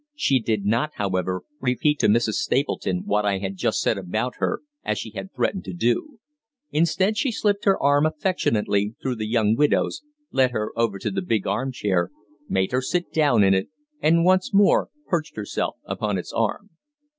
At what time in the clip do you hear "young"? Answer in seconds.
9.27-9.55